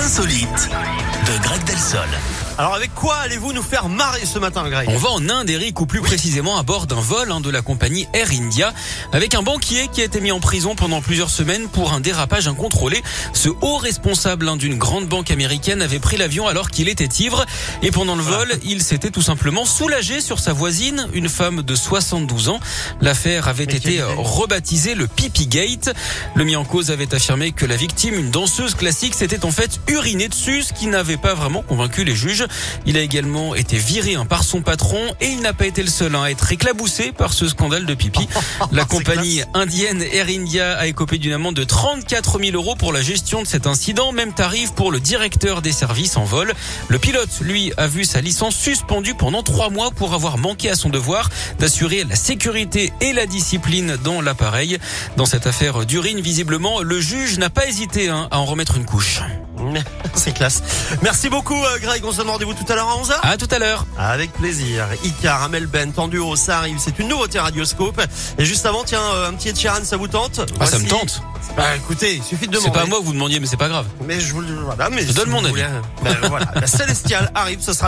insolites 0.00 0.68
de 0.68 1.38
Greg 1.42 1.64
Delsol. 1.64 2.47
Alors 2.60 2.74
avec 2.74 2.92
quoi 2.92 3.14
allez-vous 3.18 3.52
nous 3.52 3.62
faire 3.62 3.88
marrer 3.88 4.26
ce 4.26 4.40
matin, 4.40 4.68
Greg? 4.68 4.88
On 4.90 4.98
va 4.98 5.10
en 5.10 5.28
Inde, 5.28 5.48
Eric, 5.48 5.80
ou 5.80 5.86
plus 5.86 6.00
précisément 6.00 6.58
à 6.58 6.64
bord 6.64 6.88
d'un 6.88 7.00
vol 7.00 7.30
hein, 7.30 7.38
de 7.40 7.50
la 7.50 7.62
compagnie 7.62 8.08
Air 8.14 8.32
India, 8.32 8.74
avec 9.12 9.36
un 9.36 9.42
banquier 9.42 9.86
qui 9.92 10.00
a 10.00 10.04
été 10.04 10.20
mis 10.20 10.32
en 10.32 10.40
prison 10.40 10.74
pendant 10.74 11.00
plusieurs 11.00 11.30
semaines 11.30 11.68
pour 11.68 11.92
un 11.92 12.00
dérapage 12.00 12.48
incontrôlé. 12.48 13.00
Ce 13.32 13.48
haut 13.48 13.76
responsable 13.76 14.48
hein, 14.48 14.56
d'une 14.56 14.76
grande 14.76 15.06
banque 15.06 15.30
américaine 15.30 15.80
avait 15.82 16.00
pris 16.00 16.16
l'avion 16.16 16.48
alors 16.48 16.68
qu'il 16.68 16.88
était 16.88 17.08
ivre, 17.22 17.46
et 17.82 17.92
pendant 17.92 18.16
le 18.16 18.22
vol, 18.24 18.48
il 18.64 18.82
s'était 18.82 19.10
tout 19.10 19.22
simplement 19.22 19.64
soulagé 19.64 20.20
sur 20.20 20.40
sa 20.40 20.52
voisine, 20.52 21.06
une 21.12 21.28
femme 21.28 21.62
de 21.62 21.74
72 21.76 22.48
ans. 22.48 22.58
L'affaire 23.00 23.46
avait 23.46 23.66
Mais 23.66 23.76
été 23.76 23.94
idée. 23.94 24.02
rebaptisée 24.16 24.96
le 24.96 25.06
Pipi 25.06 25.46
Gate. 25.46 25.94
Le 26.34 26.42
mis 26.42 26.56
en 26.56 26.64
cause 26.64 26.90
avait 26.90 27.14
affirmé 27.14 27.52
que 27.52 27.66
la 27.66 27.76
victime, 27.76 28.14
une 28.14 28.32
danseuse 28.32 28.74
classique, 28.74 29.14
s'était 29.14 29.44
en 29.44 29.52
fait 29.52 29.78
urinée 29.86 30.26
dessus, 30.26 30.64
ce 30.64 30.72
qui 30.72 30.88
n'avait 30.88 31.18
pas 31.18 31.34
vraiment 31.34 31.62
convaincu 31.62 32.02
les 32.02 32.16
juges. 32.16 32.46
Il 32.86 32.96
a 32.96 33.00
également 33.00 33.54
été 33.54 33.76
viré 33.76 34.14
hein, 34.14 34.26
par 34.26 34.44
son 34.44 34.62
patron 34.62 35.00
et 35.20 35.26
il 35.26 35.40
n'a 35.40 35.52
pas 35.52 35.66
été 35.66 35.82
le 35.82 35.90
seul 35.90 36.14
hein, 36.14 36.22
à 36.22 36.30
être 36.30 36.50
éclaboussé 36.52 37.12
par 37.12 37.32
ce 37.32 37.48
scandale 37.48 37.86
de 37.86 37.94
pipi. 37.94 38.28
La 38.72 38.82
C'est 38.82 38.88
compagnie 38.88 39.42
indienne 39.54 40.02
Air 40.12 40.26
India 40.28 40.76
a 40.78 40.86
écopé 40.86 41.18
d'une 41.18 41.32
amende 41.32 41.56
de 41.56 41.64
34 41.64 42.38
000 42.40 42.56
euros 42.56 42.76
pour 42.76 42.92
la 42.92 43.02
gestion 43.02 43.42
de 43.42 43.46
cet 43.46 43.66
incident. 43.66 44.12
Même 44.12 44.32
tarif 44.32 44.72
pour 44.72 44.90
le 44.90 45.00
directeur 45.00 45.62
des 45.62 45.72
services 45.72 46.16
en 46.16 46.24
vol. 46.24 46.52
Le 46.88 46.98
pilote, 46.98 47.40
lui, 47.40 47.72
a 47.76 47.86
vu 47.86 48.04
sa 48.04 48.20
licence 48.20 48.56
suspendue 48.56 49.14
pendant 49.14 49.42
trois 49.42 49.70
mois 49.70 49.90
pour 49.90 50.14
avoir 50.14 50.38
manqué 50.38 50.70
à 50.70 50.74
son 50.74 50.88
devoir 50.88 51.28
d'assurer 51.58 52.04
la 52.04 52.16
sécurité 52.16 52.92
et 53.00 53.12
la 53.12 53.26
discipline 53.26 53.96
dans 54.02 54.20
l'appareil. 54.20 54.78
Dans 55.16 55.26
cette 55.26 55.46
affaire 55.46 55.86
d'urine, 55.86 56.20
visiblement, 56.20 56.80
le 56.80 57.00
juge 57.00 57.38
n'a 57.38 57.50
pas 57.50 57.66
hésité 57.66 58.08
hein, 58.08 58.28
à 58.30 58.38
en 58.38 58.44
remettre 58.44 58.76
une 58.76 58.84
couche. 58.84 59.20
C'est 60.14 60.32
classe. 60.32 60.62
Merci 61.02 61.28
beaucoup, 61.28 61.54
euh, 61.62 61.78
Greg. 61.80 62.02
On 62.04 62.12
se 62.12 62.18
donne 62.18 62.30
rendez-vous 62.30 62.54
tout 62.54 62.70
à 62.70 62.74
l'heure 62.74 62.88
à 62.88 62.96
11h. 63.02 63.14
À 63.22 63.36
tout 63.36 63.48
à 63.50 63.58
l'heure. 63.58 63.86
Avec 63.98 64.32
plaisir. 64.32 64.86
Icar, 65.04 65.42
Amel 65.44 65.66
Ben, 65.66 65.92
tendu 65.92 66.18
haut, 66.18 66.36
ça 66.36 66.58
arrive. 66.58 66.78
C'est 66.78 66.98
une 66.98 67.08
nouveauté 67.08 67.38
Radioscope. 67.38 68.00
Et 68.38 68.44
juste 68.44 68.66
avant, 68.66 68.84
tiens, 68.84 69.00
euh, 69.14 69.28
un 69.28 69.34
petit 69.34 69.48
Ed 69.50 69.58
Sheeran, 69.58 69.84
ça 69.84 69.96
vous 69.96 70.08
tente 70.08 70.40
Ah, 70.60 70.66
ça 70.66 70.78
me 70.78 70.88
tente. 70.88 71.22
Bah 71.56 71.74
écoutez, 71.76 72.16
il 72.16 72.22
suffit 72.22 72.46
de 72.46 72.54
C'est 72.56 72.62
demander. 72.64 72.78
pas 72.78 72.84
à 72.84 72.86
moi 72.86 72.98
que 73.00 73.04
vous 73.04 73.12
demandiez, 73.12 73.40
mais 73.40 73.46
c'est 73.46 73.56
pas 73.56 73.68
grave. 73.68 73.86
Mais 74.06 74.20
je 74.20 74.32
vous 74.32 74.40
le 74.42 74.54
voilà, 74.60 74.90
mais 74.90 75.02
Je 75.06 75.12
donne 75.12 75.30
mon 75.30 75.38
avis. 75.38 75.50
voulez, 75.50 75.64
ben, 76.02 76.16
voilà. 76.28 76.46
La 76.54 76.66
Célestiale 76.66 77.30
arrive, 77.34 77.60
ce 77.62 77.72
sera 77.72 77.86